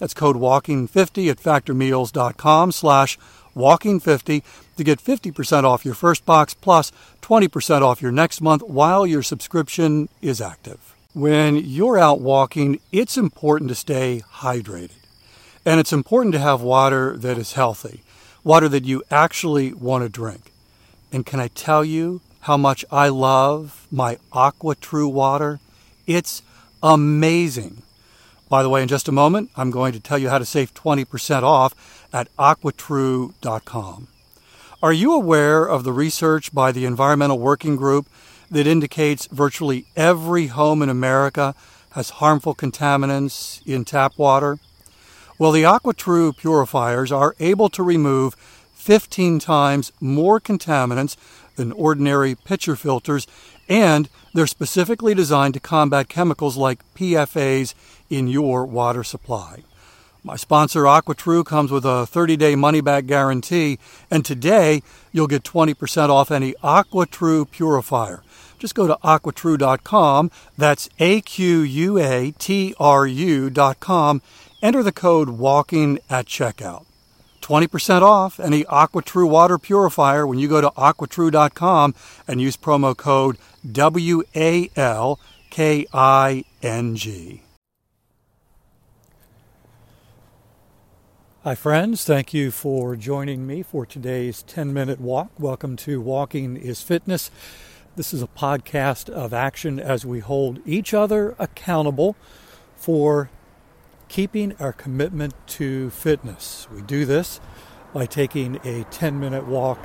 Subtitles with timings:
[0.00, 3.18] That's code WALKING50 at factormeals.com slash
[3.54, 4.42] WALKING50
[4.76, 9.22] to get 50% off your first box plus 20% off your next month while your
[9.22, 10.96] subscription is active.
[11.12, 14.92] When you're out walking, it's important to stay hydrated.
[15.66, 18.02] And it's important to have water that is healthy,
[18.42, 20.50] water that you actually want to drink.
[21.12, 25.60] And can I tell you how much I love my AquaTru water?
[26.06, 26.40] It's
[26.82, 27.82] amazing.
[28.50, 30.74] By the way, in just a moment, I'm going to tell you how to save
[30.74, 34.08] 20% off at aquatru.com.
[34.82, 38.08] Are you aware of the research by the Environmental Working Group
[38.50, 41.54] that indicates virtually every home in America
[41.92, 44.58] has harmful contaminants in tap water?
[45.38, 48.34] Well, the AquaTru purifiers are able to remove
[48.74, 51.16] 15 times more contaminants
[51.54, 53.28] than ordinary pitcher filters,
[53.68, 57.74] and they're specifically designed to combat chemicals like PFAS
[58.10, 59.62] in your water supply.
[60.22, 63.78] My sponsor, AquaTru, comes with a 30 day money back guarantee,
[64.10, 68.22] and today you'll get 20% off any AquaTru purifier.
[68.58, 74.20] Just go to aquatru.com, that's A Q U A T R U.com,
[74.60, 76.84] enter the code WALKING at checkout.
[77.40, 81.94] 20% off any AquaTru water purifier when you go to aquatru.com
[82.28, 83.38] and use promo code
[83.72, 87.42] W A L K I N G.
[91.42, 92.04] Hi, friends.
[92.04, 95.30] Thank you for joining me for today's 10 minute walk.
[95.38, 97.30] Welcome to Walking is Fitness.
[97.96, 102.14] This is a podcast of action as we hold each other accountable
[102.76, 103.30] for
[104.08, 106.68] keeping our commitment to fitness.
[106.70, 107.40] We do this
[107.94, 109.78] by taking a 10 minute walk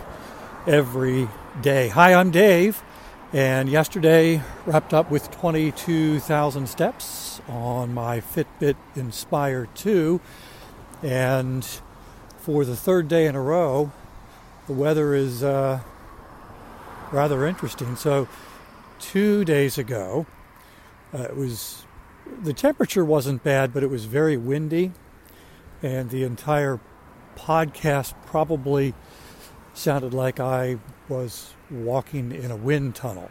[0.68, 1.30] every
[1.62, 1.88] day.
[1.88, 2.84] Hi, I'm Dave,
[3.32, 10.20] and yesterday wrapped up with 22,000 steps on my Fitbit Inspire 2
[11.04, 11.68] and
[12.38, 13.92] for the third day in a row,
[14.68, 15.80] the weather is uh,
[17.12, 17.96] rather interesting.
[17.96, 18.28] So,
[19.00, 20.26] two days ago,
[21.14, 21.86] uh, it was
[22.42, 24.92] the temperature wasn't bad, but it was very windy,
[25.82, 26.80] and the entire
[27.36, 28.94] podcast probably
[29.74, 30.78] sounded like I
[31.10, 33.30] was walking in a wind tunnel.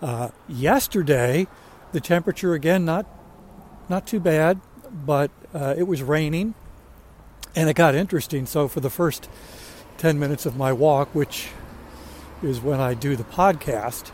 [0.00, 1.46] Uh, yesterday,
[1.92, 3.06] the temperature again not
[3.88, 4.60] not too bad,
[5.04, 6.54] but uh, it was raining
[7.54, 8.46] and it got interesting.
[8.46, 9.28] So, for the first
[9.98, 11.48] 10 minutes of my walk, which
[12.42, 14.10] is when I do the podcast,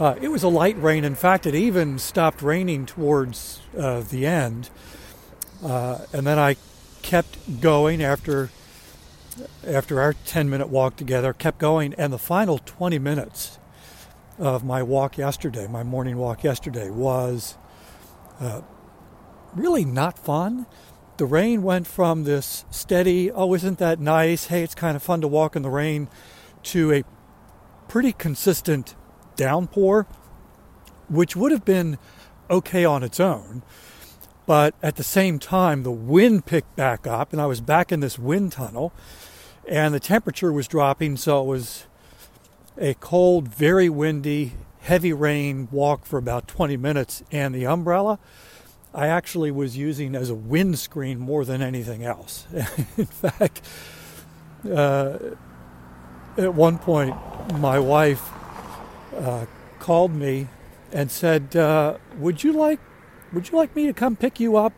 [0.00, 1.04] uh, it was a light rain.
[1.04, 4.70] In fact, it even stopped raining towards uh, the end.
[5.62, 6.56] Uh, and then I
[7.02, 8.50] kept going after
[9.66, 11.94] after our 10 minute walk together, kept going.
[11.94, 13.58] And the final 20 minutes
[14.38, 17.56] of my walk yesterday, my morning walk yesterday, was
[18.40, 18.62] uh,
[19.54, 20.66] really not fun
[21.18, 24.46] the rain went from this steady, oh, isn't that nice?
[24.46, 26.08] Hey, it's kind of fun to walk in the rain,
[26.62, 27.04] to a
[27.88, 28.94] pretty consistent
[29.34, 30.06] downpour,
[31.08, 31.98] which would have been
[32.48, 33.62] okay on its own.
[34.46, 37.98] But at the same time, the wind picked back up, and I was back in
[37.98, 38.92] this wind tunnel,
[39.68, 41.86] and the temperature was dropping, so it was
[42.78, 48.20] a cold, very windy, heavy rain walk for about 20 minutes, and the umbrella
[48.94, 52.46] I actually was using as a windscreen more than anything else.
[52.96, 53.60] In fact,
[54.70, 55.18] uh,
[56.36, 57.14] at one point,
[57.54, 58.22] my wife
[59.16, 59.46] uh,
[59.78, 60.48] called me
[60.92, 62.80] and said, uh, "Would you like,
[63.32, 64.72] would you like me to come pick you up?"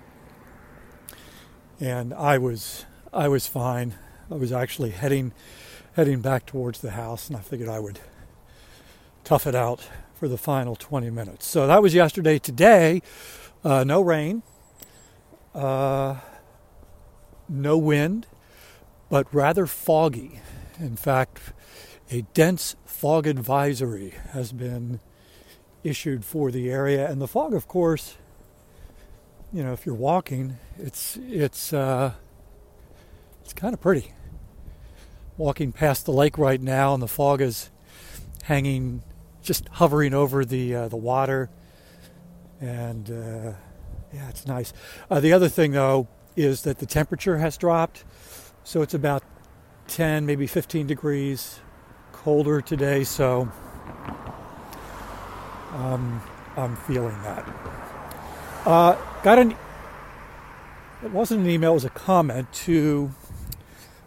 [1.78, 3.94] And I was, I was fine.
[4.30, 5.32] I was actually heading,
[5.94, 8.00] heading back towards the house, and I figured I would
[9.24, 11.46] tough it out for the final 20 minutes.
[11.46, 12.38] So that was yesterday.
[12.38, 13.00] Today,
[13.64, 14.42] uh, no rain,
[15.54, 16.16] uh,
[17.48, 18.26] no wind,
[19.08, 20.40] but rather foggy.
[20.78, 21.52] In fact,
[22.10, 25.00] a dense fog advisory has been
[25.84, 28.16] issued for the area, and the fog, of course,
[29.52, 32.12] you know, if you're walking, it's it's uh,
[33.42, 34.12] it's kind of pretty.
[35.36, 37.70] Walking past the lake right now, and the fog is
[38.44, 39.02] hanging,
[39.42, 41.50] just hovering over the uh, the water,
[42.60, 43.52] and uh,
[44.12, 44.72] yeah, it's nice.
[45.10, 48.04] Uh, the other thing, though, is that the temperature has dropped,
[48.64, 49.22] so it's about
[49.88, 51.60] 10, maybe 15 degrees
[52.12, 53.04] colder today.
[53.04, 53.50] So
[55.72, 56.22] um,
[56.56, 57.46] I'm feeling that.
[58.66, 59.56] Uh, got an.
[61.02, 63.12] It wasn't an email; it was a comment to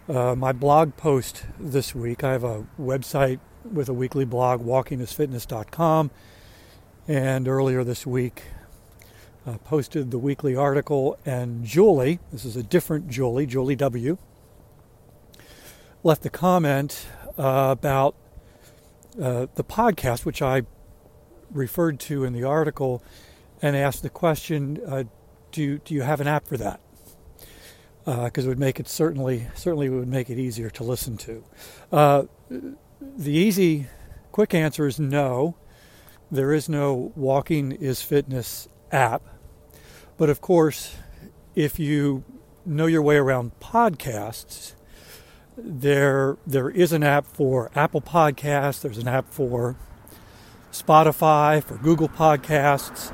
[0.08, 2.24] uh, my blog post this week.
[2.24, 6.12] I have a website with a weekly blog, walkingisfitness.com,
[7.08, 8.44] and earlier this week
[9.46, 11.18] uh, posted the weekly article.
[11.26, 14.18] And Julie, this is a different Julie, Julie W,
[16.04, 17.08] left a comment
[17.38, 18.16] uh, about
[19.22, 20.64] uh, the podcast, which I
[21.52, 23.04] referred to in the article
[23.62, 25.04] and asked the question, uh,
[25.52, 26.80] do, do you have an app for that?
[28.06, 31.44] Because uh, it would make it certainly certainly would make it easier to listen to.
[31.90, 33.88] Uh, the easy,
[34.34, 35.56] quick answer is no.
[36.34, 39.22] There is no Walking is Fitness app,
[40.18, 40.96] but of course,
[41.54, 42.24] if you
[42.66, 44.74] know your way around podcasts,
[45.56, 48.82] there there is an app for Apple Podcasts.
[48.82, 49.76] There's an app for
[50.72, 53.14] Spotify, for Google Podcasts,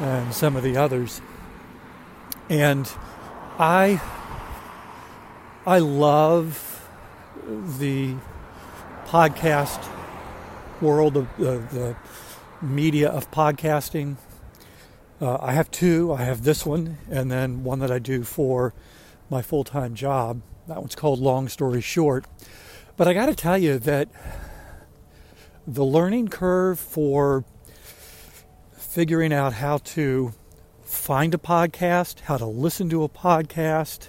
[0.00, 1.20] and some of the others.
[2.50, 2.92] And
[3.56, 4.02] I
[5.64, 6.88] I love
[7.78, 8.16] the
[9.06, 9.88] podcast
[10.80, 11.96] world of the, the
[12.62, 14.16] media of podcasting.
[15.20, 16.12] Uh, I have two.
[16.12, 18.72] I have this one, and then one that I do for
[19.28, 20.42] my full time job.
[20.68, 22.24] That one's called Long Story Short.
[22.96, 24.08] But I got to tell you that
[25.66, 27.44] the learning curve for
[28.72, 30.34] figuring out how to
[30.82, 34.08] find a podcast, how to listen to a podcast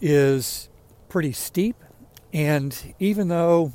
[0.00, 0.68] is
[1.08, 1.76] pretty steep.
[2.32, 3.72] And even though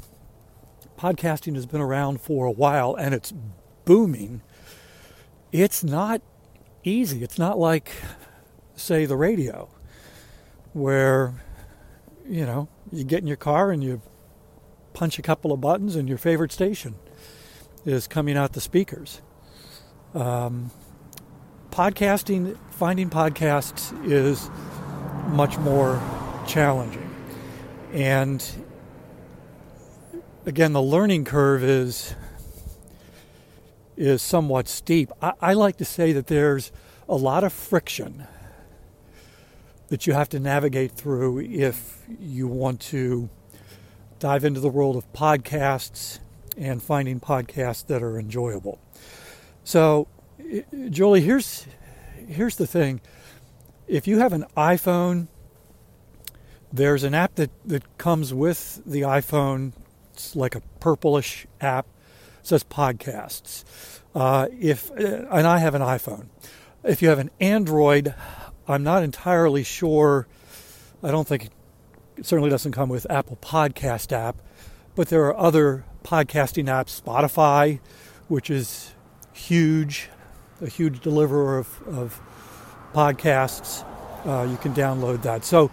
[1.00, 3.34] podcasting has been around for a while and it's
[3.86, 4.42] booming,
[5.52, 6.22] it's not
[6.84, 7.24] easy.
[7.24, 7.92] It's not like,
[8.76, 9.70] say, the radio,
[10.74, 11.34] where,
[12.28, 14.02] you know, you get in your car and you
[14.94, 16.96] punch a couple of buttons and your favorite station
[17.86, 19.22] is coming out the speakers.
[20.14, 20.72] Um,
[21.72, 24.50] podcasting, finding podcasts is
[25.30, 26.02] much more
[26.46, 27.10] challenging.
[27.94, 28.44] And
[30.50, 32.16] again, the learning curve is
[33.96, 35.12] is somewhat steep.
[35.22, 36.72] I, I like to say that there's
[37.08, 38.26] a lot of friction
[39.90, 43.30] that you have to navigate through if you want to
[44.18, 46.18] dive into the world of podcasts
[46.58, 48.80] and finding podcasts that are enjoyable.
[49.64, 50.08] So,
[50.90, 51.68] Julie, here's
[52.28, 53.02] here's the thing.
[53.88, 55.28] If you have an iPhone,
[56.74, 59.74] there's an app that, that comes with the iPhone.
[60.20, 61.88] It's like a purplish app.
[62.42, 63.64] It says podcasts.
[64.14, 66.28] Uh, if and I have an iPhone.
[66.84, 68.14] If you have an Android,
[68.68, 70.28] I'm not entirely sure.
[71.02, 71.46] I don't think
[72.18, 74.36] it certainly doesn't come with Apple Podcast app,
[74.94, 77.80] but there are other podcasting apps, Spotify,
[78.28, 78.94] which is
[79.32, 80.10] huge,
[80.62, 82.22] a huge deliverer of, of
[82.94, 83.86] podcasts.
[84.26, 85.46] Uh, you can download that.
[85.46, 85.72] So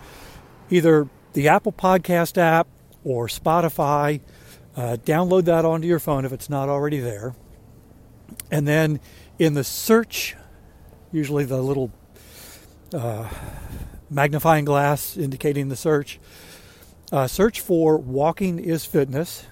[0.70, 2.68] either the Apple Podcast app
[3.06, 4.20] or Spotify,
[4.76, 7.36] uh, download that onto your phone if it's not already there.
[8.50, 8.98] And then
[9.38, 10.34] in the search,
[11.12, 11.92] usually the little
[12.92, 13.28] uh,
[14.10, 16.18] magnifying glass indicating the search.
[17.12, 19.46] Uh, search for Walking is Fitness.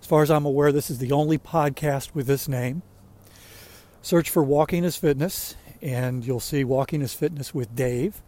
[0.00, 2.80] As far as I'm aware, this is the only podcast with this name.
[4.00, 8.22] Search for Walking is Fitness, and you'll see Walking is Fitness with Dave.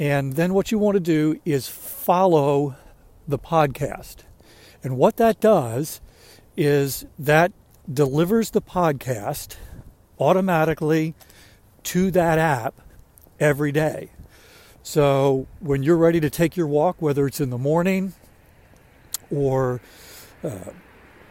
[0.00, 2.74] And then what you want to do is follow
[3.26, 4.18] the podcast.
[4.82, 6.00] And what that does
[6.56, 7.52] is that
[7.92, 9.56] delivers the podcast
[10.18, 11.14] automatically
[11.84, 12.74] to that app
[13.38, 14.10] every day.
[14.82, 18.14] So when you're ready to take your walk, whether it's in the morning
[19.30, 19.80] or
[20.44, 20.70] uh,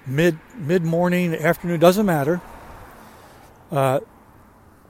[0.06, 2.42] mid mid morning, afternoon, doesn't matter.
[3.72, 4.02] Uh,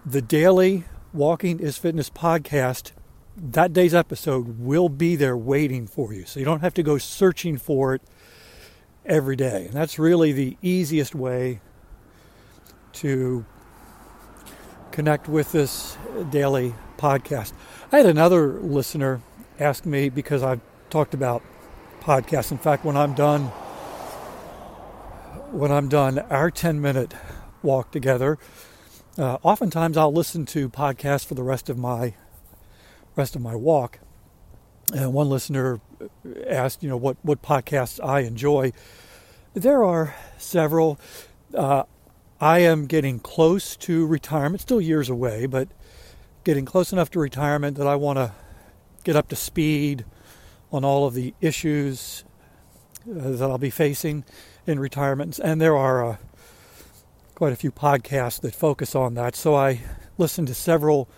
[0.06, 0.84] the daily
[1.14, 2.92] Walking is Fitness podcast,
[3.36, 6.25] that day's episode will be there waiting for you.
[6.25, 8.01] So you don't have to go searching for it
[9.06, 9.65] every day.
[9.65, 11.60] And that's really the easiest way
[12.94, 13.46] to
[14.92, 15.98] connect with this
[16.32, 17.51] daily podcast.
[17.92, 19.22] I had another listener
[19.60, 21.44] ask me because I've talked about
[22.01, 22.51] podcasts.
[22.51, 23.48] In fact, when I'm done,
[25.51, 27.13] when I'm done our 10 minute
[27.62, 28.38] walk together,
[29.18, 32.15] uh, oftentimes I'll listen to podcasts for the rest of my
[33.16, 34.00] rest of my walk.
[34.94, 35.80] And one listener
[36.48, 38.72] asked, you know, what what podcasts I enjoy.
[39.54, 41.00] There are several.
[41.54, 41.84] Uh,
[42.40, 45.70] I am getting close to retirement, still years away, but
[46.44, 48.34] getting close enough to retirement that I want to
[49.04, 50.06] get up to speed
[50.72, 52.26] on all of the issues
[53.10, 54.26] uh, that I'll be facing
[54.68, 55.40] in retirement.
[55.40, 56.18] And there are uh,
[57.36, 59.36] quite a few podcasts that focus on that.
[59.36, 59.82] So I
[60.18, 61.10] listen to several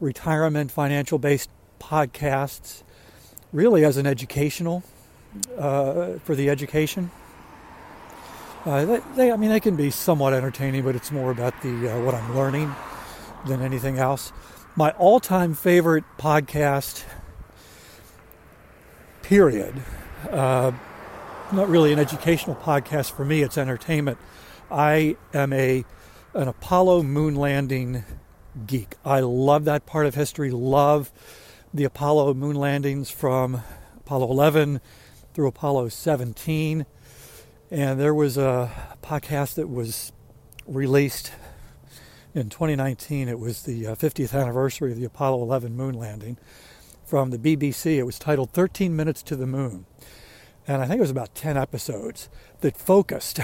[0.00, 1.50] retirement financial based
[1.80, 2.82] podcasts,
[3.52, 4.82] really as an educational
[5.58, 7.10] uh, for the education.
[8.64, 11.92] Uh, they, they, I mean, they can be somewhat entertaining, but it's more about the
[11.92, 12.74] uh, what I'm learning
[13.46, 14.32] than anything else.
[14.74, 17.04] My all-time favorite podcast,
[19.22, 19.74] period.
[20.30, 20.72] Uh,
[21.52, 24.18] not really an educational podcast for me; it's entertainment.
[24.70, 25.84] I am a
[26.34, 28.04] an Apollo moon landing
[28.66, 28.94] geek.
[29.04, 30.50] I love that part of history.
[30.50, 31.12] Love
[31.74, 33.62] the Apollo moon landings from
[33.98, 34.80] Apollo 11
[35.34, 36.86] through Apollo 17
[37.70, 38.70] and there was a
[39.02, 40.12] podcast that was
[40.66, 41.32] released
[42.34, 43.28] in 2019.
[43.28, 46.38] It was the 50th uh, anniversary of the Apollo 11 moon landing
[47.04, 47.96] from the BBC.
[47.96, 49.86] It was titled 13 Minutes to the Moon.
[50.68, 52.28] And I think it was about 10 episodes
[52.60, 53.40] that focused,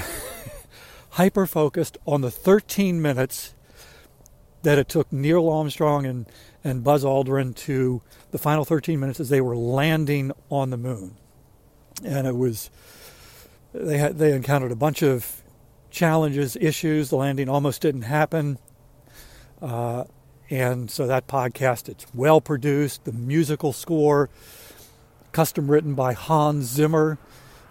[1.10, 3.54] hyper focused on the 13 minutes
[4.62, 6.26] that it took Neil Armstrong and,
[6.62, 11.16] and Buzz Aldrin to the final 13 minutes as they were landing on the moon.
[12.04, 12.70] And it was
[13.72, 15.42] they had they encountered a bunch of
[15.90, 17.10] challenges, issues.
[17.10, 18.58] The landing almost didn't happen,
[19.60, 20.04] uh,
[20.50, 23.04] and so that podcast it's well produced.
[23.04, 24.30] The musical score,
[25.32, 27.18] custom written by Hans Zimmer,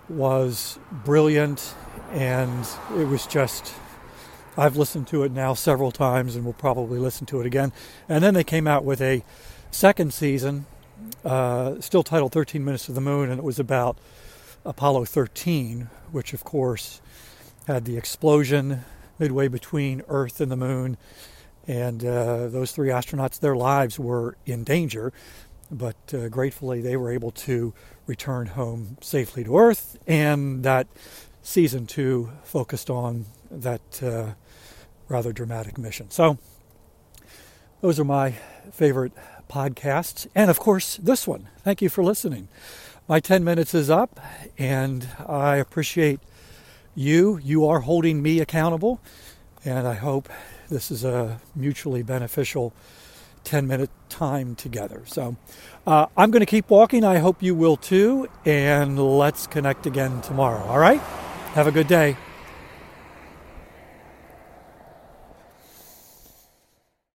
[0.10, 1.74] was brilliant,
[2.12, 2.65] and
[2.98, 3.74] it was just.
[4.62, 7.74] I've listened to it now several times, and will probably listen to it again.
[8.08, 9.24] And then they came out with a
[9.72, 10.68] second season,
[11.25, 13.98] uh, still titled 13 Minutes to the Moon, and it was about
[14.63, 17.01] Apollo 13, which of course
[17.65, 18.86] had the explosion
[19.18, 20.96] midway between Earth and the moon.
[21.68, 25.12] And uh, those three astronauts, their lives were in danger,
[25.72, 27.74] but uh, gratefully they were able to
[28.06, 29.98] return home safely to Earth.
[30.06, 30.86] And that
[31.41, 34.34] season two focused on that uh,
[35.12, 36.10] rather dramatic mission.
[36.10, 36.38] So,
[37.82, 38.32] those are my
[38.72, 39.12] favorite
[39.50, 40.27] podcasts.
[40.34, 41.50] And of course, this one.
[41.63, 42.48] Thank you for listening
[43.12, 44.22] my 10 minutes is up,
[44.58, 46.22] and I appreciate
[46.96, 47.39] you.
[47.44, 49.01] You are holding me accountable,
[49.65, 50.30] and I hope
[50.70, 52.72] this is a mutually beneficial
[53.44, 55.01] 10 minute time together.
[55.08, 55.36] So
[55.86, 57.03] uh, I'm going to keep walking.
[57.03, 60.63] I hope you will too, and let's connect again tomorrow.
[60.68, 61.01] All right?
[61.53, 62.15] Have a good day.